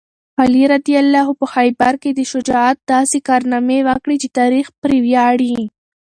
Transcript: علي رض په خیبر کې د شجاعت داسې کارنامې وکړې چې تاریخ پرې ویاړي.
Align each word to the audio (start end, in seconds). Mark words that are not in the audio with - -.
علي 0.41 0.63
رض 0.71 0.81
په 1.39 1.45
خیبر 1.53 1.93
کې 2.01 2.11
د 2.13 2.19
شجاعت 2.31 2.77
داسې 2.93 3.17
کارنامې 3.29 3.79
وکړې 3.87 4.15
چې 4.21 4.29
تاریخ 4.39 4.65
پرې 4.81 4.97
ویاړي. 5.05 5.57